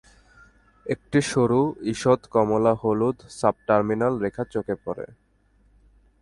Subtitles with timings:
[0.85, 1.61] একটি সরু
[1.93, 5.05] ইষদ কমলা হলুদ সাবটার্মিনাল রেখা চোখে পড়ে।